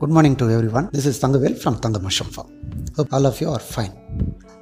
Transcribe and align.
Good 0.00 0.10
morning 0.10 0.34
to 0.36 0.44
everyone. 0.50 0.88
This 0.92 1.06
is 1.06 1.20
Thangavel 1.20 1.52
from 1.62 1.74
Thanga 1.82 2.00
Mushroom 2.06 2.30
farm 2.34 2.48
hope 2.94 3.10
all 3.10 3.24
of 3.24 3.38
you 3.40 3.50
are 3.50 3.62
fine 3.74 3.92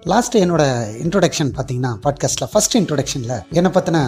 last 0.02 0.34
என்னோட 0.36 0.62
introduction 1.04 1.50
பார்த்தீங்கன்னா 1.56 1.92
பாட்காஸ்ட்டில் 2.04 2.48
first 2.52 2.74
இன்ட்ரொடக்ஷனில் 2.80 3.34
என்னை 3.50 3.70
பற்றின 3.70 3.98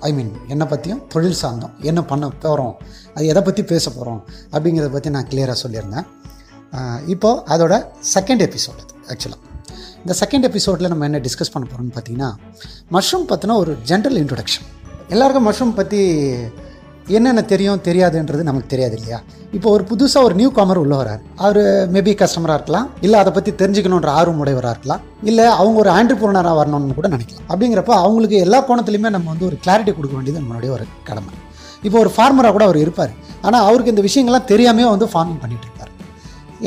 ஐ 0.00 0.12
மீன் 0.12 0.32
என்னை 0.48 0.66
பற்றியும் 0.66 1.06
தொழில் 1.08 1.38
சார்ந்தோம் 1.42 1.74
என்ன 1.80 2.04
பண்ண 2.04 2.28
போகிறோம் 2.28 2.74
அது 3.14 3.26
எதை 3.26 3.42
பற்றி 3.42 3.64
பேச 3.64 3.90
போகிறோம் 3.90 4.20
அப்படிங்கிறத 4.52 4.90
பற்றி 4.92 5.10
நான் 5.10 5.26
கிளியராக 5.26 5.56
சொல்லியிருந்தேன். 5.62 6.06
இப்போது 7.06 7.42
அதோட 7.54 7.74
செகண்ட் 8.14 8.44
எபிசோட் 8.48 8.82
அது 8.84 8.94
ஆக்சுவலாக 9.12 9.44
இந்த 9.96 10.14
செகண்ட் 10.20 10.48
எபிசோடில் 10.50 10.88
நம்ம 10.88 11.04
என்ன 11.04 11.18
டிஸ்கஸ் 11.18 11.52
பண்ண 11.52 11.68
போகிறோம்னு 11.70 11.96
பார்த்தீங்கன்னா 11.98 12.30
மஷ்ரூம் 12.92 13.28
பற்றின 13.28 13.56
ஒரு 13.56 13.76
ஜென்ரல் 13.86 14.20
இன்ட்ரொடக்ஷன் 14.24 14.68
எல்லாருக்கும் 15.08 15.48
மஷ்ரூம் 15.52 15.74
பற்றி 15.74 16.00
என்னென்ன 17.16 17.40
தெரியும் 17.52 17.82
தெரியாதுன்றது 17.88 18.42
நமக்கு 18.48 18.68
தெரியாது 18.72 18.96
இல்லையா 18.98 19.18
இப்போ 19.56 19.68
ஒரு 19.74 19.84
புதுசாக 19.90 20.26
ஒரு 20.28 20.34
நியூ 20.38 20.50
காமர் 20.56 20.80
உள்ள 20.82 20.94
வரார் 21.00 21.22
அவர் 21.44 21.60
மேபி 21.94 22.12
கஸ்டமராக 22.22 22.56
இருக்கலாம். 22.58 22.88
இல்லை 23.04 23.16
அதை 23.22 23.30
பற்றி 23.36 23.52
தெரிஞ்சுக்கணுன்ற 23.60 24.10
ஆர்வம் 24.20 24.40
உடையவராக 24.44 24.72
இருக்கலாம். 24.74 25.02
இல்லை 25.30 25.46
அவங்க 25.60 25.78
ஒரு 25.84 25.90
ஆண்டர்பிரினராக 25.96 26.54
வரணும்னு 26.60 26.96
கூட 26.98 27.08
நினைக்கலாம். 27.14 27.46
அப்படிங்கிறப்ப 27.52 27.94
அவங்களுக்கு 28.04 28.38
எல்லா 28.46 28.60
கோணத்துலையுமே 28.68 29.12
நம்ம 29.16 29.30
வந்து 29.34 29.48
ஒரு 29.50 29.58
கிளாரிட்டி 29.66 29.94
கொடுக்க 29.98 30.14
வேண்டியது 30.18 30.42
நம்மளுடைய 30.42 30.72
ஒரு 30.78 30.86
கடமை. 31.10 31.34
இப்போ 31.86 31.98
ஒரு 32.04 32.12
ஃபார்மராக 32.16 32.52
கூட 32.56 32.64
அவர் 32.68 32.80
இருப்பார். 32.84 33.14
ஆனால் 33.46 33.66
அவருக்கு 33.68 33.94
இந்த 33.94 34.04
விஷயங்கள்லாம் 34.08 34.48
தெரியாமையே 34.52 34.88
வந்து 34.94 35.08
ஃபார்மிங் 35.12 35.42
பண்ணிட்டு 35.44 35.66
இருப்பார். 35.68 35.92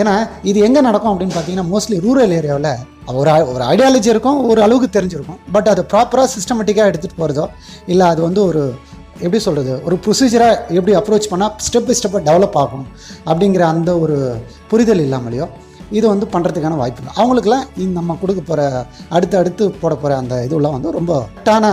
ஏன்னா 0.02 0.13
இது 0.49 0.58
எங்கே 0.68 0.82
நடக்கும் 0.88 1.12
அப்படின்னு 1.12 1.35
பார்த்தீங்கன்னா 1.35 1.70
மோஸ்ட்லி 1.71 1.98
ரூரல் 2.08 2.35
ஏரியாவில் 2.40 2.73
ஒரு 3.20 3.32
ஒரு 3.54 3.63
ஐடியாலஜி 3.73 4.10
இருக்கும் 4.13 4.38
ஒரு 4.52 4.60
அளவுக்கு 4.66 4.90
தெரிஞ்சிருக்கும். 4.98 5.40
பட் 5.55 5.70
அது 5.71 5.82
ப்ராப்பராக 5.94 6.27
சிஸ்டமேட்டிக்காக 6.35 6.91
எடுத்துகிட்டு 6.91 7.21
போகிறதோ 7.21 7.46
இல்லை 7.94 8.05
அது 8.13 8.21
வந்து 8.27 8.41
ஒரு 8.49 8.62
எப்படி 9.23 9.41
சொல்கிறது 9.48 9.73
ஒரு 9.88 9.95
ப்ரொசீஜராக 10.05 10.77
எப்படி 10.80 10.95
அப்ரோச் 10.99 11.31
பண்ணால் 11.34 11.55
ஸ்டெப் 11.67 11.89
பை 11.89 11.98
ஸ்டெப்பாக 11.99 12.23
டெவலப் 12.29 12.57
ஆகும் 12.63 12.85
அப்படிங்கிற 13.25 13.66
அந்த 13.73 13.91
ஒரு 14.05 14.17
புரிதல் 14.71 15.03
இல்லாமலையோ 15.07 15.48
இது 15.98 16.05
வந்து 16.07 16.25
பண்ணுறதுக்கான 16.34 16.75
வாய்ப்பு 16.81 17.02
இல்லை. 17.02 17.13
அவங்களுக்குலாம் 17.20 17.63
இந்த 17.77 17.93
நம்ம 17.99 18.15
கொடுக்க 18.21 18.41
போகிற 18.41 18.62
அடுத்து 19.15 19.35
அடுத்து 19.40 19.63
போட 19.81 19.93
போகிற 19.96 20.18
அந்த 20.18 20.35
இதுவெல்லாம் 20.48 20.76
வந்து 20.76 20.91
ரொம்ப 20.91 21.13
கரெக்டான 21.18 21.65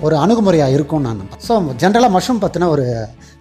ஒரு 0.00 0.16
அணுகுமுறையாக 0.16 0.76
இருக்கும்னு 0.76 1.08
நான் 1.08 1.42
ஸோ 1.48 1.56
ஜென்ரலாக 1.82 2.14
மஷ்ரூம் 2.16 2.42
பற்றின 2.44 2.68
ஒரு 2.68 2.86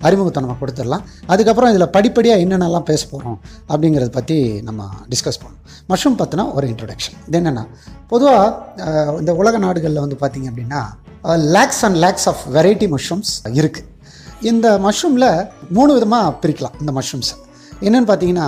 அறிமுகத்தை 0.08 0.42
நம்ம 0.44 0.58
கொடுத்துடலாம். 0.62 1.06
அதுக்கப்புறம் 1.26 1.70
இதில் 1.70 1.94
படிப்படியாக 1.96 2.44
என்னென்னலாம் 2.46 2.88
பேச 2.92 3.02
போகிறோம் 3.12 3.40
அப்படிங்கிறத 3.70 4.12
பற்றி 4.20 4.38
நம்ம 4.62 4.90
டிஸ்கஸ் 5.14 5.42
பண்ணோம் 5.44 5.64
மஷ்ரூம் 5.92 6.20
பற்றின 6.22 6.48
ஒரு 6.54 6.68
இன்ட்ரொடக்ஷன் 6.68 7.18
இது 7.28 7.40
என்னென்னா 7.40 7.64
பொதுவாக 8.08 9.18
இந்த 9.20 9.34
உலக 9.34 9.58
நாடுகளில் 9.58 10.04
வந்து 10.06 10.18
பார்த்திங்க 10.22 10.50
அப்படின்னா 10.50 10.82
lakhs 11.56 11.82
and 11.86 11.98
lakhs 12.04 12.28
of 12.32 12.42
variety 12.56 12.88
mushrooms 12.96 13.32
இருக்குது 13.60 13.88
இந்த 14.50 14.68
மஷ்ரூமில் 14.86 15.30
மூணு 15.78 15.92
விதமாக 15.98 16.34
பிரிக்கலாம் 16.42 16.76
இந்த 16.82 16.92
மஷ்ரூம்ஸை 16.98 17.36
என்னென்னு 17.88 18.10
பார்த்தீங்கன்னா 18.12 18.48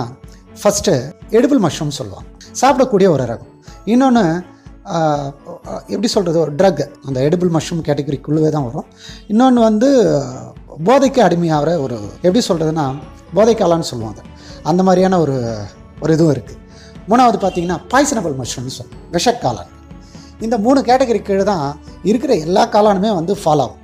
ஃபஸ்ட்டு 0.60 0.92
எடுபிள் 1.38 1.60
மஷ்ரூம் 1.66 1.96
சொல்லுவாங்க. 1.98 2.28
சாப்பிடக்கூடிய 2.60 3.08
ஒரு 3.14 3.24
ரகம். 3.32 3.50
இன்னொன்று 3.92 4.24
எப்படி 5.94 6.08
சொல்கிறது 6.14 6.38
ஒரு 6.44 6.52
ட்ரக் 6.60 6.82
அந்த 7.06 7.18
எடுபிள் 7.28 7.50
மஷ்ரூம் 7.56 7.82
கேட்டகரிக்குள்ளவே 7.88 8.50
தான் 8.54 8.66
வரும். 8.68 8.86
இன்னொன்று 9.32 9.60
வந்து 9.68 9.88
போதைக்கு 10.88 11.20
அடிமையாகிற 11.26 11.70
ஒரு 11.84 11.96
எப்படி 12.26 12.42
சொல்கிறதுனா 12.48 12.86
போதைக்காலான்னு 13.38 13.90
சொல்லுவாங்க. 13.90 14.20
அந்த 14.70 14.82
மாதிரியான 14.88 15.18
ஒரு 15.24 15.36
ஒரு 16.02 16.12
இதுவும் 16.16 16.34
இருக்குது 16.36 16.58
மூணாவது 17.10 17.38
பார்த்தீங்கன்னா 17.44 17.78
பாய்சனபிள் 17.92 18.34
மஷ்ரூம்னு 18.40 18.76
சொல்லுவோம் 18.78 19.04
விஷக்காளான். 19.16 19.70
இந்த 20.40 20.58
மூணு 20.58 20.80
கேட்டகரி 20.80 21.22
கீழே 21.22 21.42
தான் 21.42 21.64
இருக்கிற 22.02 22.34
எல்லா 22.34 22.66
காளானுமே 22.66 23.10
வந்து 23.14 23.34
ஃபாலோ 23.34 23.64
ஆகும். 23.66 23.80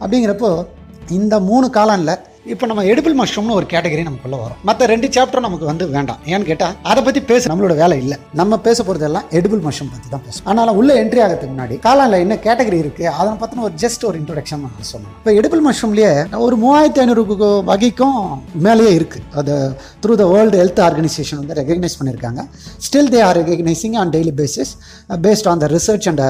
அப்படிங்கிறப்போ 0.00 0.66
இந்த 1.08 1.40
மூணு 1.40 1.66
காளானில் 1.66 2.18
இப்போ 2.46 2.64
நம்ம 2.68 2.82
எடிபிள் 2.90 3.14
மஷ்ரூம்னு 3.18 3.54
ஒரு 3.56 3.66
கேட்டகரி 3.70 4.02
நமக்குள்ளே 4.06 4.36
வரும். 4.42 4.60
மற்ற 4.68 4.86
ரெண்டு 4.90 5.06
சாப்டரும் 5.14 5.44
நமக்கு 5.46 5.66
வந்து 5.70 5.84
வேண்டாம். 5.94 6.20
ஏன்னு 6.32 6.46
கேட்டால் 6.50 6.76
அதை 6.90 7.00
பற்றி 7.06 7.20
பேச 7.30 7.48
நம்மளோட 7.50 7.74
வேலை 7.80 7.96
இல்லை. 8.02 8.16
நம்ம 8.40 8.58
பேச 8.66 8.78
போகிறதெல்லாம் 8.86 9.26
எடிபிள் 9.38 9.60
மஷ்ரூம் 9.66 9.90
பற்றி 9.94 10.08
தான் 10.14 10.22
பேசும் 10.26 10.46
ஆனால் 10.50 10.70
உள்ள 10.80 10.90
என்ட்ரி 11.00 11.20
ஆகிறதுக்கு 11.24 11.54
முன்னாடி 11.54 11.76
காளானில் 11.86 12.22
என்ன 12.24 12.34
கேட்டகரி 12.46 12.78
இருக்குது 12.84 13.10
அதை 13.18 13.32
பற்றின 13.42 13.64
ஒரு 13.66 13.74
ஜஸ்ட் 13.82 14.06
ஒரு 14.10 14.16
இன்ட்ரொடக்ஷன் 14.20 14.62
நான் 14.66 14.88
சொன்னேன் 14.92 15.12
இப்போ 15.18 15.34
எடிபிள் 15.40 15.62
மஷ்ரூம்லேயே 15.66 16.12
ஒரு 16.46 16.58
மூவாயிரத்தி 16.62 17.02
ஐநூறு 17.04 17.24
வகைக்கும் 17.70 18.16
மேலேயே 18.68 18.94
இருக்குது 19.00 19.26
அது 19.42 19.56
through 20.04 20.16
the 20.22 20.26
world 20.32 20.60
health 20.62 20.82
organisation 20.86 21.40
வந்து 21.42 21.58
ரெகக்னைஸ் 21.60 21.98
பண்ணியிருக்காங்க 22.00 22.40
still 22.88 23.12
they 23.16 23.22
are 23.28 23.38
recognising 23.42 23.98
on 24.02 24.14
daily 24.16 24.34
basis 24.40 24.72
based 25.26 25.50
on 25.52 25.62
the 25.64 25.70
research 25.76 26.08
and 26.12 26.24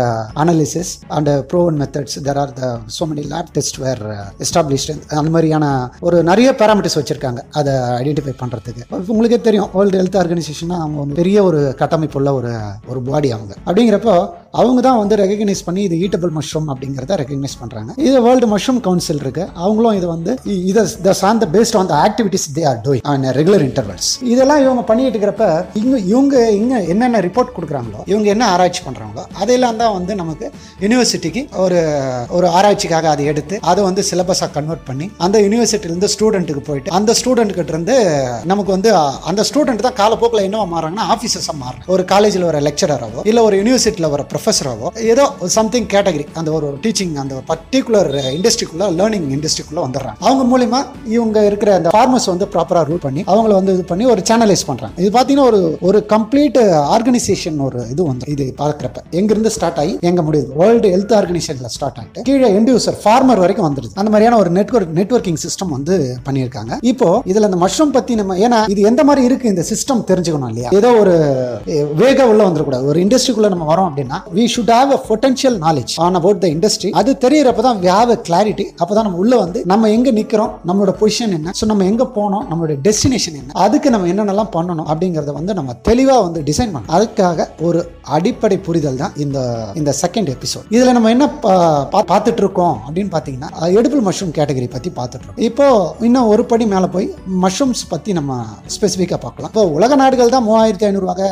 analysis 0.45 0.93
and 1.19 1.33
proven 1.53 1.81
methods 1.85 2.19
there 2.29 2.43
are 2.45 2.55
the 2.61 2.75
so 2.99 3.11
many 3.13 3.27
lab 3.37 3.55
test 3.59 3.81
were 3.87 4.05
established 4.49 4.99
அந்த 5.21 5.31
மாதிரியான 5.31 5.67
ஒரு 6.01 6.23
நிறைய 6.23 6.55
parameters 6.59 6.99
வச்சுருக்காங்க. 6.99 7.41
அதை 7.51 7.73
identify 7.73 8.35
பண்ணுறதுக்கு 8.41 9.05
உங்களுக்கே 9.07 9.41
தெரியும் 9.41 9.71
வேர்ல்டு 9.73 10.03
ஹெல்த் 10.03 10.23
ஆர்கனைசேஷனாக 10.23 10.85
அவங்க 10.85 11.15
பெரிய 11.15 11.43
ஒரு 11.43 11.75
கட்டமைப்புள்ள 11.79 12.33
ஒரு 12.33 12.53
ஒரு 12.87 13.01
பாடி 13.03 13.33
அவங்க. 13.33 13.55
அப்படிங்கிறப்போ 13.67 14.31
அவங்க 14.55 14.81
தான் 14.81 14.99
வந்து 15.01 15.15
ரெகக்னைஸ் 15.21 15.61
பண்ணி 15.67 15.81
இது 15.87 15.97
ஈட்டபிள் 16.05 16.31
மஷ்ரூம் 16.37 16.69
அப்படிங்கிறத 16.73 17.17
ரெகக்னைஸ் 17.21 17.55
பண்ணுறாங்க 17.59 17.91
இது 18.05 18.17
வேர்ல்டு 18.25 18.47
மஷ்ரூம் 18.53 18.81
கவுன்சில் 18.81 19.21
இருக்கு. 19.21 19.45
அவங்களும் 19.61 19.97
இது 19.99 20.07
வந்து 20.09 20.33
இதை 20.71 20.83
த 21.05 21.13
சார்ந்த 21.19 21.47
based 21.53 21.77
on 21.79 21.91
the 21.91 21.97
activities 22.07 22.47
they 22.57 22.63
are 22.71 22.81
doing 22.85 23.05
on 23.11 23.27
regular 23.37 23.65
intervals 23.67 24.09
இதெல்லாம் 24.31 24.63
இவங்க 24.65 24.83
பண்ணிட்டு 24.89 25.13
இருக்கிறப்ப 25.13 25.47
இங்க 25.81 25.95
இவங்க 26.07 26.35
இங்க 26.57 26.75
என்னென்ன 26.93 27.21
ரிப்போர்ட் 27.27 27.55
கொடுக்குறாங்களோ 27.57 28.01
இவங்க 28.07 28.29
என்ன 28.35 28.49
ஆராய்ச்சி 28.51 28.83
பண்ணுறாங்களோ 28.87 29.25
அதையெல்லாம் 29.41 29.79
தான் 29.79 29.95
வந்து 29.99 30.15
நமக்கு 30.21 30.49
யூனிவர்சிட்டிக்கு 30.85 31.45
ஒரு 31.65 31.79
ஒரு 32.31 32.49
ஆராய்ச்சிக்காக 32.55 33.09
அதை 33.13 33.27
எடுத்து 33.33 33.59
அதை 33.71 33.85
வந்து 33.89 34.05
சிலபஸாக 34.11 34.51
கன்வெர்ட் 34.57 34.85
பண்ணி 34.87 35.09
அந்த 35.21 35.37
யூனிவர்சிட்டிலேருந்து 35.45 36.11
ஸ்டூடெண்ட்டுக்கு 36.15 36.65
போயிட்டு 36.67 36.95
அந்த 36.99 37.15
ஸ்டூடெண்ட் 37.21 37.57
இருந்து 37.67 37.97
நமக்கு 38.47 38.73
வந்து 38.73 38.93
அந்த 39.27 39.45
ஸ்டூடெண்ட் 39.49 39.87
தான் 39.87 39.99
காலப்போக்கில் 39.99 40.47
என்னவா 40.47 40.67
மாறாங்கன்னா 40.75 41.09
ஆஃபீஸர்ஸாக 41.15 41.57
மாறுறாங்க 41.63 41.91
ஒரு 41.95 42.05
காலேஜில் 42.11 42.49
வர 42.51 42.61
லெக்சராகவோ 42.67 43.23
இல்லை 43.27 43.45
ஒரு 43.49 43.57
யூனிவர்சிட்டியில் 43.61 44.11
வர 44.11 44.23
ப்ரொஃபஸராகவோ 44.41 44.89
ஏதோ 45.13 45.25
சம்திங் 45.57 45.89
கேட்டகரி 45.95 46.25
அந்த 46.41 46.51
ஒரு 46.59 46.67
டீச்சிங் 46.85 47.15
அந்த 47.23 47.35
பர்டிகுலர் 47.51 48.11
இண்டஸ்ட்ரிக்குள்ள 48.37 48.85
லேர்னிங் 48.99 49.27
இண்டஸ்ட்ரிக்குள்ள 49.37 49.81
வந்துடுறாங்க. 49.87 50.19
அவங்க 50.27 50.45
மூலிமா 50.53 50.81
இவங்க 51.17 51.39
இருக்கிற 51.49 51.71
அந்த 51.79 51.91
ஃபார்மர்ஸ் 51.95 52.29
வந்து 52.33 52.47
ப்ராப்பராக 52.55 52.85
ரூல் 52.91 53.03
பண்ணி 53.07 53.23
அவங்கள 53.33 53.53
வந்து 53.59 53.73
இது 53.77 53.85
பண்ணி 53.91 54.05
ஒரு 54.13 54.23
சேனலைஸ் 54.31 54.65
பண்ணுறாங்க 54.69 54.95
இது 55.03 55.11
பார்த்தீங்கன்னா 55.17 55.47
ஒரு 55.51 55.61
ஒரு 55.89 55.99
கம்ப்ளீட் 56.15 56.59
ஆர்கனைசேஷன் 56.95 57.59
ஒரு 57.67 57.81
இது 57.93 58.03
வந்து 58.11 58.27
இது 58.35 58.45
பார்க்குறப்ப. 58.63 58.99
எங்கிருந்து 59.21 59.51
ஸ்டார்ட் 59.57 59.81
ஆகி 59.83 59.95
எங்க 60.11 60.23
முடியுது? 60.29 60.49
வேர்ல்டு 60.63 60.89
ஹெல்த் 60.95 61.15
ஆர்கனைசேஷனில் 61.21 61.73
ஸ்டார்ட் 61.77 61.99
ஆகிட்டு 62.03 62.25
கீழே 62.29 62.51
எண்ட் 62.59 62.71
யூசர் 62.75 62.99
ஃபார்மர் 63.03 63.43
வரைக்கும் 63.45 63.67
வந்துருது 63.69 63.93
அந்த 64.01 64.11
மாதிரியான 64.13 64.39
ஒரு 64.43 64.53
நெட்ஒர்க் 64.59 64.95
நெட்ஒர்க்கிங் 65.01 65.41
சிஸ்டம் 65.47 65.73
வந்து 65.77 65.95
பண்ணியிருக்காங்க. 66.27 66.73
இப்போ 66.93 67.09
இதுல 67.33 67.49
அந்த 67.51 67.61
மஷ்ரூம் 67.65 67.95
பத்தி 67.99 68.15
நம்ம 68.21 68.37
ஏன்னா 68.47 68.59
இது 68.75 68.81
எந்த 68.91 69.05
மாதிரி 69.11 69.25
இருக்கு 69.31 69.53
இந்த 69.55 69.65
சிஸ்டம் 69.73 70.03
தெரிஞ்சுக்கணும் 70.11 70.51
இல்லையா? 70.53 70.71
ஏதோ 70.81 70.91
ஒரு 71.03 71.15
வேக 72.03 72.27
உள்ள 72.31 72.41
வந்துடக்கூடாது. 72.49 72.85
ஒரு 72.93 72.99
இண்டஸ்ட்ரிக்குள்ள 73.05 73.49
நம்ம 73.55 73.67
வரோம் 73.73 73.89
அப்படின்னா 73.91 74.19
we 74.31 74.45
should 74.53 74.73
have 74.75 74.91
a 74.91 75.01
potential 75.07 75.57
knowledge 75.63 75.93
on 76.01 76.17
about 76.19 76.41
the 76.41 76.51
industry 76.55 76.91
அது 76.99 77.11
தெரியறப்ப 77.23 77.63
தான் 77.67 77.79
வி 77.81 77.91
ஹாவ் 77.93 78.11
அ 78.11 78.19
கிளாரிட்டி 78.27 78.67
அப்போ 78.81 78.93
தான் 78.93 79.07
நம்ம 79.07 79.21
உள்ள 79.23 79.35
வந்து 79.39 79.61
நம்ம 79.71 79.91
எங்க 79.91 80.11
நிக்கிறோம் 80.17 80.53
நம்மளோட 80.69 80.93
பொசிஷன் 81.01 81.35
என்ன? 81.37 81.53
ஸோ 81.59 81.67
நம்ம 81.71 81.85
எங்க 81.87 82.05
போனோம் 82.15 82.45
நம்மளோட 82.51 82.75
டெஸ்டினேஷன் 82.85 83.37
என்ன? 83.41 83.51
அதுக்கு 83.65 83.89
நம்ம 83.91 84.09
என்னென்னலாம் 84.13 84.53
பண்ணணும் 84.55 84.89
அப்படிங்கறத 84.91 85.09
வந்து 85.37 85.55
நம்ம 85.55 85.77
தெளிவா 85.89 86.17
வந்து 86.23 86.43
டிசைன் 86.49 86.73
பண்ணணும். 86.73 86.95
அதுக்காக 86.97 87.39
ஒரு 87.63 87.81
அடிப்படை 88.15 88.59
புரிதல் 88.67 88.99
தான் 88.99 89.17
இந்த 89.21 89.39
இந்த 89.75 89.91
செகண்ட் 90.01 90.31
எபிசோட் 90.35 90.67
இதுல 90.71 90.95
நம்ம 90.97 91.11
என்ன 91.11 91.27
பா- 91.45 91.57
பார்த்துட்டு 92.11 92.43
இருக்கோம் 92.45 92.77
அப்படின்னு 92.85 93.13
பார்த்தீங்கன்னா 93.13 93.51
எடுபிள் 93.79 94.05
மஷ்ரூம் 94.07 94.35
கேட்டகரி 94.37 94.69
பத்தி 94.71 94.91
பார்த்துட்டு 94.93 95.25
இருக்கோம் 95.25 95.47
இப்போ 95.49 95.67
இன்னும் 96.07 96.31
ஒரு 96.33 96.45
படி 96.47 96.67
மேலே 96.69 96.89
போய் 96.91 97.09
மஷ்ரூம்ஸ் 97.45 97.85
பற்றி 97.91 98.11
நம்ம 98.13 98.33
ஸ்பெசிஃபிக்காக 98.75 99.21
பார்க்கலாம். 99.21 99.51
இப்போ 99.53 99.65
உலக 99.77 99.95
நாடுகள் 99.97 100.35
தான் 100.35 100.47
மூவாயிரத்தி 100.47 100.87
ஐநூறு 100.87 101.07
வகை 101.07 101.29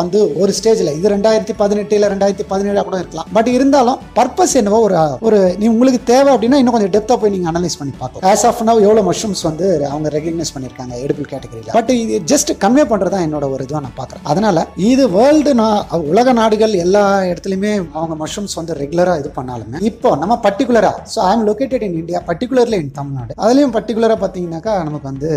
வந்து 0.00 0.18
ஒரு 0.42 0.52
ஸ்டேஜில் 0.58 0.92
இது 0.98 1.12
ரெண்டாயிரத்தி 1.14 1.56
பதினெட்டு 1.62 1.94
இல்லை 1.98 2.10
ரெண்டாயிரத்தி 2.14 2.46
பதினேழாக 2.52 2.84
கூட 2.88 2.96
இருக்கலாம். 3.02 3.28
பட் 3.36 3.50
இருந்தாலும் 3.56 3.98
பர்பஸ் 4.18 4.56
என்னவோ 4.60 4.80
ஒரு 4.86 4.96
ஒரு 5.28 5.38
நீ 5.60 5.66
உங்களுக்கு 5.74 6.00
தேவை 6.12 6.30
அப்படின்னா 6.34 6.60
இன்னும் 6.62 6.76
கொஞ்சம் 6.76 6.94
டெப்த்தாக 6.96 7.18
போய் 7.22 7.34
நீங்கள் 7.34 7.52
அனலைஸ் 7.52 7.78
பண்ணி 7.80 7.94
பார்க்கலாம் 8.02 8.26
ஆஸ் 8.32 8.44
ஆஃப் 8.50 8.62
நவ் 8.68 8.82
எவ்வளோ 8.86 9.04
மஷ்ரூம்ஸ் 9.10 9.44
வந்து 9.48 9.66
அவங்க 9.92 10.08
ரெகக்னைஸ் 10.16 10.52
பண்ணியிருக்காங்க 10.54 10.94
எடுபிள் 11.04 11.30
கேட்டகரியில் 11.32 11.74
பட் 11.78 11.92
இது 12.02 12.18
ஜஸ்ட் 12.32 12.52
கன்வே 12.64 12.84
பண்ணுறது 12.92 13.14
தான் 13.14 13.24
என்னோட 13.28 13.46
ஒரு 13.54 13.64
இதுவாக 13.66 13.82
நான் 13.86 13.96
பார்க்குறேன். 14.00 14.24
அதனால 14.32 14.66
இது 14.90 15.04
வேர்ல்டு 15.16 15.52
நான் 15.62 15.78
உலக 16.12 16.32
நாடுகள் 16.40 16.74
எல்லா 16.84 17.04
இடத்துலையுமே 17.30 17.72
அவங்க 17.98 18.16
மஷ்ரூம்ஸ் 18.22 18.56
வந்து 18.60 18.76
ரெகுலராக 18.82 19.22
இது 19.22 19.30
பண்ணாலுமே 19.38 19.80
இப்போ 19.90 20.10
நம்ம 20.22 20.34
பர்டிகுலராக 20.46 21.04
so 21.14 21.18
I 21.26 21.30
am 21.34 21.44
located 21.50 21.84
in 21.88 21.98
India 22.02 22.20
particularly 22.30 22.78
in 22.84 22.92
Tamil Nadu 22.98 23.32
அதுலேயும் 23.44 23.74
பர்டிகுலராக 23.76 24.18
பார்த்தீங்கன்னாக்கா 24.22 24.74
நமக்கு 24.88 25.08
வந்து 25.12 25.30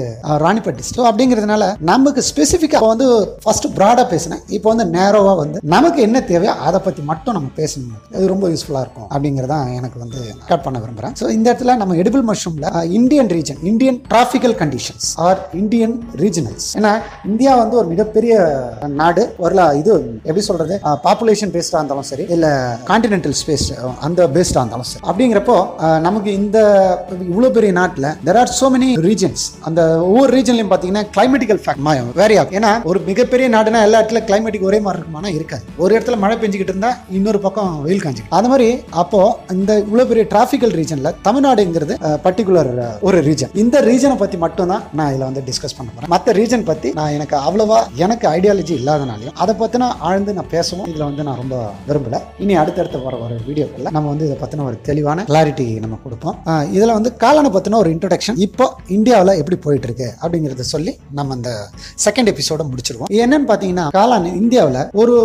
ராணிப்பட்டி 0.45 0.85
ஸோ 0.91 1.01
அப்படிங்கிறதுனால 1.09 1.63
நமக்கு 1.91 2.23
ஸ்பெசிஃபிக்காக 2.31 2.91
வந்து 2.93 3.07
ஃபர்ஸ்ட் 3.45 3.67
ப்ராடாக 3.77 4.05
பேசினேன். 4.13 4.43
இப்போ 4.51 4.67
வந்து 4.69 4.85
நேரோவாக 4.95 5.35
வந்து 5.39 5.59
நமக்கு 5.73 5.99
என்ன 6.01 6.21
தேவையோ 6.27 6.53
அதை 6.61 6.79
பற்றி 6.81 7.01
மட்டும் 7.03 7.35
நம்ம 7.37 7.49
பேசணும் 7.57 7.99
அது 8.13 8.25
ரொம்ப 8.27 8.45
யூஸ்ஃபுல்லாக 8.49 8.83
இருக்கும் 8.85 9.07
அப்படிங்கிறதான் 9.11 9.67
எனக்கு 9.77 9.99
வந்து 9.99 10.19
கட் 10.47 10.65
பண்ண 10.65 10.77
விரும்புகிறேன் 10.79 11.15
ஸோ 11.21 11.27
இந்த 11.31 11.47
இடத்துல 11.49 11.75
நம்ம 11.77 11.97
edible 12.01 12.25
மஷ்ரூமில் 12.27 12.67
Indian 12.95 13.31
region 13.31 13.61
Indian 13.71 13.99
tropical 14.09 14.55
conditions 14.61 15.07
or 15.21 15.41
Indian 15.61 15.95
regionals 16.21 16.67
ஏன்னா 16.77 16.93
இந்தியா 17.31 17.53
வந்து 17.55 17.77
ஒரு 17.77 17.87
மிகப்பெரிய 17.87 18.35
நாடு 18.97 19.23
ஒரு 19.39 19.49
இது 19.75 19.91
எப்படி 20.21 20.43
சொல்கிறது 20.45 20.75
பாப்புலேஷன் 21.05 21.53
பேஸ்டாக 21.53 21.81
இருந்தாலும் 21.81 22.09
சரி 22.09 22.25
இல்லை 22.31 22.51
கான்டினென்டல் 22.89 23.35
ஸ்பேஸ் 23.41 23.67
அந்த 24.01 24.21
பேஸ்டாக 24.29 24.61
இருந்தாலும் 24.61 24.89
சரி. 24.89 25.03
அப்படிங்கிறப்போ 25.09 25.57
நமக்கு 26.01 26.29
இந்த 26.33 26.57
இவ்வளோ 27.27 27.49
பெரிய 27.51 27.71
நாட்டில் 27.73 28.09
there 28.25 28.39
are 28.39 28.53
so 28.55 28.67
many 28.71 28.89
regions 29.05 29.43
அந்த 29.65 29.81
ஒவ்வொரு 30.07 30.29
ரீஜன்லையும் 30.33 30.71
பார்த்தீங்கன்னா 30.71 31.05
கிளைமேட்டிக்கல் 31.15 31.61
ஃபேக்ட் 31.63 32.17
வேரி 32.21 32.37
ஆகும் 32.37 32.57
ஏன்னா 32.57 32.71
ஒரு 32.85 33.01
மிகப்பெரிய 33.07 33.47
நாடுனா 33.49 33.81
எல்லா 33.81 33.99
இடத்துல 34.01 34.21
கிளைமேட்டிக் 34.41 34.67
ஒரே 34.69 34.79
மாதிரி 34.85 34.97
இருக்குமானா 34.99 35.29
இருக்காது. 35.37 35.63
ஒரு 35.83 35.91
இடத்துல 35.95 36.17
மழை 36.23 36.35
பெஞ்சிக்கிட்டு 36.41 36.73
இருந்தா 36.73 36.91
இன்னொரு 37.17 37.39
பக்கம் 37.45 37.73
வெயில் 37.85 38.03
காஞ்சி 38.03 38.23
அது 38.37 38.49
மாதிரி 38.51 38.67
அப்போ 39.01 39.19
இந்த 39.55 39.71
இவ்வளோ 39.83 40.05
பெரிய 40.11 40.23
டிராஃபிக்கல் 40.33 40.73
ரீஜனில் 40.79 41.11
தமிழ்நாடுங்கிறது 41.27 41.95
பர்டிகுலர் 42.25 42.71
ஒரு 43.07 43.17
ரீஜன் 43.27 43.51
இந்த 43.63 43.81
ரீஜனை 43.89 44.15
பற்றி 44.21 44.37
மட்டும்தான் 44.45 44.83
நான் 44.99 45.11
இதில் 45.13 45.27
வந்து 45.29 45.43
டிஸ்கஸ் 45.49 45.75
பண்ண 45.77 45.89
போகிறேன் 45.89 46.13
மற்ற 46.15 46.35
ரீஜன் 46.39 46.65
பற்றி 46.69 46.91
நான் 46.99 47.13
எனக்கு 47.17 47.35
அவ்வளவா 47.47 47.79
எனக்கு 48.05 48.27
ஐடியாலஜி 48.35 48.73
இல்லாதனாலையும் 48.81 49.37
அதை 49.45 49.55
பற்றின 49.61 49.89
ஆழ்ந்து 50.09 50.35
நான் 50.39 50.51
பேசவும் 50.55 50.89
இதில் 50.91 51.07
வந்து 51.09 51.25
நான் 51.29 51.39
ரொம்ப 51.41 51.57
விரும்பல. 51.89 52.19
இனி 52.43 52.53
அடுத்தடுத்து 52.63 53.03
வர 53.07 53.15
வர 53.23 53.39
வீடியோக்களில் 53.49 53.93
நம்ம 53.97 54.07
வந்து 54.13 54.27
இதை 54.29 54.37
பற்றின 54.43 54.65
ஒரு 54.69 54.77
தெளிவான 54.89 55.25
கிளாரிட்டி 55.31 55.67
நம்ம 55.85 55.99
கொடுப்போம். 56.05 56.37
இதில் 56.77 56.95
வந்து 56.97 57.11
காலனை 57.25 57.51
பற்றின 57.57 57.79
ஒரு 57.83 57.91
இன்ட்ரடக்ஷன் 57.95 58.39
இப்போ 58.47 58.67
இந்தியாவில் 58.97 59.37
எப்படி 59.41 59.59
போயிட்டு 59.67 59.89
இருக்கு 59.89 60.09
அப்படிங்கிறத 60.23 60.65
சொல்லி 60.73 60.93
நம்ம 61.19 61.35
அந்த 61.37 61.51
செகண்ட் 62.05 62.31
எபிசோட 62.33 62.61
முடிச்சிருவோம். 62.71 63.09
என்னன்னு 63.23 63.47
பார்த்தீங்கன்னா 63.51 63.85
காளான் 64.21 64.39
இந்தியாவில் 64.41 64.79
ஒரு 65.01 65.15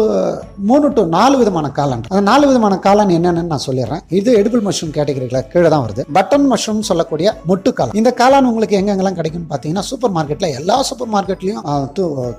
மூணு 0.69 0.87
டு 0.97 1.03
நாலு 1.17 1.35
விதமான 1.41 1.67
காளான் 1.79 2.03
அந்த 2.11 2.23
நாலு 2.31 2.45
விதமான 2.51 2.75
காளான் 2.87 3.13
என்னன்னு 3.17 3.43
நான் 3.53 3.65
சொல்லிடுறேன். 3.67 4.03
இது 4.19 4.31
எடுபிள் 4.41 4.65
மஷ்ரூம் 4.67 4.93
கேட்டகரியில் 4.97 5.47
கீழே 5.53 5.69
தான் 5.75 5.85
வருது. 5.85 6.03
பட்டன் 6.17 6.47
மஷ்ரூம் 6.53 6.83
சொல்லக்கூடிய 6.91 7.29
மொட்டு 7.51 7.71
காளான். 7.79 7.97
இந்த 8.01 8.11
காளான் 8.21 8.49
உங்களுக்கு 8.51 8.79
எங்கெங்கெல்லாம் 8.81 9.19
கிடைக்கும்னு 9.19 9.51
பார்த்தீங்கன்னா 9.53 9.85
சூப்பர் 9.91 10.15
மார்க்கெட்டில் 10.17 10.55
எல்லா 10.61 10.77
super 10.91 11.11
மார்க்கெட்லையும் 11.15 11.63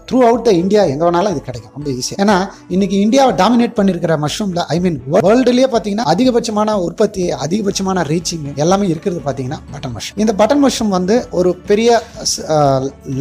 through 0.09 0.19
out 0.29 0.45
the 0.47 0.53
India 0.61 0.83
எங்கே 0.93 1.05
வேணாலும் 1.07 1.33
இது 1.35 1.43
கிடைக்கும். 1.49 1.73
ரொம்ப 1.77 1.89
ஈஸி 1.99 2.13
ஏன்னா 2.23 2.37
இன்னைக்கு 2.75 2.97
இந்தியாவை 3.05 3.33
டாமினேட் 3.43 3.77
பண்ணியிருக்கிற 3.79 4.15
மஷ்ரூம்ல 4.25 4.63
ஐ 4.75 4.79
மீன் 4.85 4.99
வேர்ல்டுலேயே 5.27 5.69
பார்த்தீங்கன்னா 5.75 6.07
அதிகபட்சமான 6.13 6.77
உற்பத்தி 6.87 7.25
அதிகபட்சமான 7.47 8.05
ரீச்சிங் 8.11 8.47
எல்லாமே 8.65 8.87
இருக்கிறது 8.93 9.21
பார்த்தீங்கன்னா 9.27 9.61
பட்டன் 9.75 9.95
மஷ்ரூம் 9.97 10.21
இந்த 10.25 10.35
பட்டன் 10.41 10.63
மஷ்ரூம் 10.65 10.95
வந்து 10.97 11.17
ஒரு 11.39 11.51
பெரிய 11.71 12.01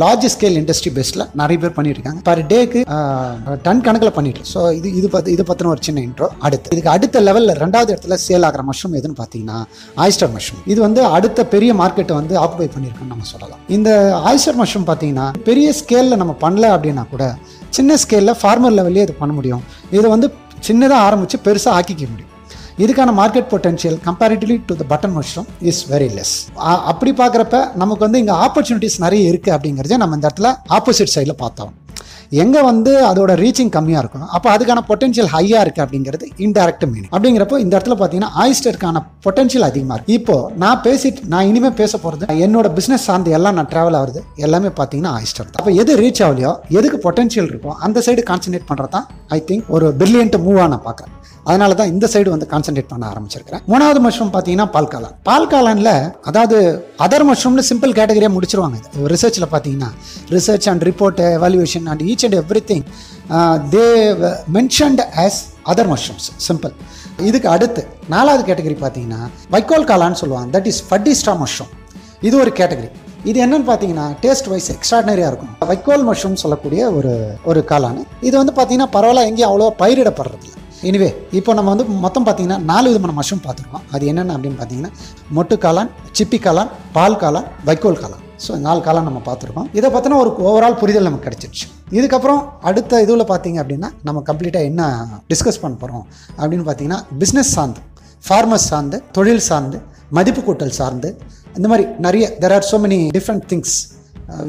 லார்ஜ் 0.03 0.29
ஸ்கேல் 0.37 0.59
இண்டஸ்ட்ரி 0.63 0.93
பேஸ்டில் 0.99 1.27
நிறைய 1.43 1.57
பேர் 1.63 1.77
பண்ணியிருக்காங்க. 1.79 2.21
பர் 2.29 2.43
டேக்கு 2.53 2.81
டன் 3.67 3.83
கணக்கில் 3.87 4.15
பண்ணிட்டு 4.17 4.43
ஸோ 4.53 4.61
இது 4.79 4.89
இது 4.99 5.09
பத்தி 5.15 5.31
இது 5.37 5.45
பற்றின 5.51 5.71
ஒரு 5.75 5.83
சின்ன 5.87 6.03
இன்ட்ரோ 6.09 6.29
அடுத்து 6.47 6.73
இதுக்கு 6.75 6.93
அடுத்த 6.95 7.23
லெவலில் 7.29 7.55
ரெண்டாவது 7.63 7.91
இடத்துல 7.95 8.19
சேல் 8.27 8.47
ஆகிற 8.49 8.65
மஷ்ரூம் 8.69 8.97
எதுன்னு 9.01 9.19
பார்த்தீங்கன்னா 9.23 9.59
ஆயிஸ்டர் 10.05 10.33
மஷ்ரூம் 10.37 10.63
இது 10.73 10.79
வந்து 10.87 11.03
அடுத்த 11.17 11.47
பெரிய 11.55 11.73
மார்க்கெட்டை 11.81 12.17
வந்து 12.21 12.37
ஆக்குபை 12.43 12.69
பண்ணியிருக்குன்னு 12.75 13.13
நம்ம 13.15 13.29
சொல்லலாம். 13.33 13.61
இந்த 13.77 13.91
ஆயிஸ்டர் 14.29 14.59
மஷ்ரூம் 14.61 14.87
பார்த்தீங்கன்னா 14.91 15.27
பெரிய 15.49 15.69
ஸ்கேலில் 15.81 16.21
நம்ம 16.23 16.37
பண்ணல 16.45 16.71
அப்படின்னா 16.77 17.05
கூட 17.13 17.25
சின்ன 17.79 17.99
ஸ்கேலில் 18.05 18.39
ஃபார்மர் 18.43 18.77
லெவல்லே 18.79 19.05
இது 19.07 19.15
பண்ண 19.23 19.35
முடியும். 19.39 19.63
இதை 19.97 20.07
வந்து 20.15 20.29
சின்னதாக 20.69 21.07
ஆரம்பித்து 21.09 21.39
பெருசாக 21.47 21.77
ஆக்கிக்க 21.79 22.05
முடியும். 22.13 22.33
இதுக்கான 22.85 23.13
market 23.19 23.49
potential 23.53 23.97
comparatively 24.07 24.57
to 24.69 24.75
the 24.81 24.85
button 24.91 25.15
mushroom 25.19 25.47
is 25.71 25.83
very 25.93 26.09
less 26.17 26.35
அப்படி 26.93 27.13
பார்க்குறப்ப 27.21 27.59
நமக்கு 27.83 28.05
வந்து 28.07 28.21
இங்கே 28.23 28.35
ஆப்பர்ச்சுனிட்டிஸ் 28.47 28.99
நிறைய 29.05 29.31
இருக்குது 29.33 29.55
அப்படிங்கிறத 29.57 29.99
நம்ம 30.03 30.17
இந்த 30.19 30.29
இடத்துல 30.29 30.51
ஆப்போசிட் 30.79 31.15
சைடில் 31.15 31.41
பார்த்தோம் 31.45 31.73
எங்கே 32.43 32.61
வந்து 32.69 32.93
அதோட 33.11 33.33
ரீச்சிங் 33.43 33.73
கம்மியாக 33.77 34.03
இருக்கும் 34.03 34.29
அப்போ 34.37 34.49
அதுக்கான 34.55 34.83
பொட்டன்ஷியல் 34.91 35.31
ஹையாக 35.35 35.65
இருக்குது 35.65 35.85
அப்படிங்கிறது 35.87 36.27
இன்டெரக்ட் 36.47 36.87
மீனிங் 36.93 37.11
அப்படிங்கிறப்போ 37.15 37.59
இந்த 37.65 37.73
இடத்துல 37.77 37.97
பார்த்தீங்கன்னா 38.01 38.33
ஆயிஸ்டருக்கான 38.45 39.03
பொட்டன்ஷியல் 39.27 39.69
அதிகமாக 39.71 39.99
இருக்குது 39.99 40.19
இப்போ 40.21 40.37
நான் 40.65 40.83
பேசிட்டு 40.87 41.29
நான் 41.35 41.49
இனிமேல் 41.51 41.79
பேச 41.83 41.93
போகிறது 42.05 42.41
என்னோட 42.47 42.71
பிஸ்னஸ் 42.79 43.07
சார்ந்து 43.09 43.37
எல்லாம் 43.41 43.59
நான் 43.61 43.71
ட்ராவல் 43.75 43.99
ஆகுது 44.03 44.23
எல்லாமே 44.47 44.73
பார்த்தீங்கன்னா 44.81 45.15
ஆயிஸ்டர் 45.19 45.51
அப்போ 45.59 45.73
எது 45.83 45.99
ரீச் 46.05 46.23
ஆகலையோ 46.29 46.55
எதுக்கு 46.79 47.01
பொட்டன்ஷியல் 47.07 47.51
இருக்கோ 47.53 47.75
அந்த 47.89 48.05
சைடு 48.09 48.25
கான்சன்ட்ரேட் 48.33 48.71
பண்ணுறது 48.73 48.95
தான் 48.97 49.07
ஐ 49.39 49.41
திங்க் 49.51 49.71
ஒரு 49.77 49.89
பிரில்லியன்ட் 50.03 50.39
மூவாக 50.47 50.69
நான் 50.75 50.87
பார்க்குறேன் 50.89 51.13
அதனால 51.51 51.75
தான் 51.79 51.91
இந்த 51.91 52.07
சைடு 52.13 52.29
வந்து 52.33 52.47
கான்சென்ட்ரேட் 52.53 52.89
பண்ண 52.93 53.05
ஆரம்பிச்சிருக்கிறேன். 53.11 53.61
மூணாவது 53.73 54.01
மஷ்ரூம் 54.05 54.31
பார்த்தீங்கன்னா 54.35 54.65
பால்காலன் 54.77 55.13
பால்காலனில் 55.29 55.91
அதாவது 56.29 56.57
அதர் 57.05 57.25
மஷ்ரூம்னு 57.29 57.65
சிம்பிள் 57.69 57.93
கேட்டகரியாக 57.99 58.35
முடிச்சிருவாங்க. 58.37 58.79
ரிசர்ச்சில் 59.13 59.47
பார்த்தீங்கன்னா 59.53 59.91
research 60.37 60.67
and 60.73 60.85
report 60.89 61.21
evaluation 61.37 61.87
and 61.93 62.03
each 62.17 62.27
and 62.29 62.39
every 62.43 62.63
thing 62.73 62.85
they 63.77 63.87
mentioned 64.59 65.03
as 65.25 65.41
other 65.71 65.91
mushrooms 65.95 66.29
simple 66.49 66.75
இதுக்கு 67.29 67.49
அடுத்து 67.55 67.83
நாலாவது 68.15 68.43
கேட்டகரி 68.49 68.77
பார்த்தீங்கன்னா 68.85 69.21
வைக்கோல் 69.55 69.87
காளான்னு 69.91 70.19
சொல்லுவாங்க. 70.23 70.49
தட் 70.57 70.69
இஸ் 70.71 70.81
ஃபட்டிஸ்டா 70.89 71.35
மஷ்ரூம் 71.43 71.73
இது 72.29 72.35
ஒரு 72.43 72.51
கேட்டகரி 72.59 72.91
இது 73.31 73.39
என்னன்னு 73.45 73.67
பார்த்தீங்கன்னா 73.69 74.05
டேஸ்ட் 74.25 74.49
வைஸ் 74.51 74.69
எக்ஸ்ட்ராடனரியாக 74.75 75.31
இருக்கும். 75.31 75.55
வைக்கோல் 75.71 76.05
மஷ்ரூம் 76.09 76.37
சொல்லக்கூடிய 76.43 76.83
ஒரு 76.99 77.13
ஒரு 77.51 77.61
காளான். 77.71 78.03
இது 78.29 78.35
வந்து 78.41 78.55
பார்த்தீங்கன்னா 78.59 78.91
பரவாயில்ல 78.97 79.25
எங்கேயும் 79.31 79.51
அவ்வளோ 79.51 79.71
பயிரிடப்படுறதில்ல. 79.81 80.55
எனிவே 80.89 81.09
இப்போ 81.39 81.51
நம்ம 81.59 81.73
வந்து 81.75 81.87
மொத்தம் 82.05 82.27
பார்த்தீங்கன்னா 82.27 82.59
நாலு 82.71 82.87
விதமான 82.93 83.15
மஷ்ரூம் 83.19 83.43
பார்த்துருக்கோம். 83.47 83.87
அது 83.95 84.05
என்னென்ன 84.13 84.37
அப்படின்னு 84.37 84.59
பார்த்தீங்கன்னா 84.61 84.93
மொட்டு 85.39 85.57
காளான் 85.65 85.91
சிப்பி 86.19 86.41
காளான் 86.47 86.71
பால் 86.99 87.21
காளான் 87.25 87.49
வைக்கோல் 87.71 88.01
காளான். 88.03 88.23
ஸோ 88.45 88.53
நாலு 88.67 88.81
காலம் 88.87 89.07
நம்ம 89.09 89.21
பார்த்துருக்கோம். 89.29 89.69
இதை 89.79 89.89
பார்த்தினா 89.95 90.17
ஒரு 90.23 90.31
ஓவரால் 90.49 90.79
புரிதல் 90.81 91.07
நமக்கு 91.09 91.27
கிடச்சிருச்சு. 91.29 91.67
இதுக்கப்புறம் 91.99 92.41
அடுத்த 92.69 93.01
இதில் 93.05 93.31
பார்த்தீங்க 93.33 93.59
அப்படின்னா 93.63 93.89
நம்ம 94.09 94.23
கம்ப்ளீட்டாக 94.29 94.71
என்ன 94.71 94.83
டிஸ்கஸ் 95.33 95.61
பண்ண 95.63 95.77
போகிறோம் 95.83 96.05
அப்படின்னு 96.41 96.67
பார்த்தீங்கன்னா 96.69 97.01
பிஸ்னஸ் 97.23 97.53
சார்ந்து 97.57 97.83
ஃபார்மர்ஸ் 98.25 98.69
சார்ந்து 98.73 98.99
தொழில் 99.19 99.45
சார்ந்து 99.49 99.79
மதிப்பு 100.19 100.43
கூட்டல் 100.49 100.75
சார்ந்து 100.81 101.09
இந்த 101.59 101.67
மாதிரி 101.73 101.85
நிறைய 102.07 102.25
there 102.43 102.55
are 102.57 102.67
so 102.71 102.79
many 102.85 102.99
different 103.19 103.47
things 103.53 103.75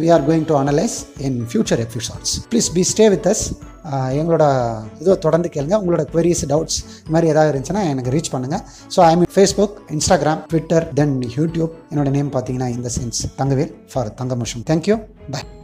we 0.01 0.07
are 0.15 0.23
going 0.29 0.45
to 0.51 0.55
analyse 0.63 0.95
in 1.27 1.37
future 1.51 1.81
episodes 1.87 2.33
please 2.51 2.69
be 2.77 2.83
stay 2.93 3.07
with 3.15 3.27
us 3.33 3.43
எங்களோட 3.91 4.45
இதோ 4.99 5.15
தொடர்ந்து 5.15 5.49
கேளுங்க. 5.53 5.79
உங்களோட 5.81 6.05
குவரிஸ் 6.13 6.45
டவுட்ஸ் 6.47 6.79
இது 7.01 7.11
மாதிரி 7.11 7.31
ஏதாவது 7.31 7.51
இருந்துச்சுன்னா 7.53 7.83
எனக்கு 7.83 8.11
ரீச் 8.11 8.31
பண்ணுங்கள் 8.31 8.63
so 8.95 8.99
I 8.99 9.15
mean 9.15 9.31
Facebook 9.35 9.75
Instagram 9.89 10.41
Twitter 10.47 10.93
then 10.93 11.21
YouTube 11.21 11.71
என்னோட 11.89 12.09
நேம் 12.09 12.31
பார்த்தீங்கன்னா 12.31 12.67
இந்த 12.67 12.89
sense 12.99 13.25
Thangavel 13.37 13.73
for 13.93 14.13
Thanga 14.13 14.35
thank you 14.43 14.97
bye 15.31 15.56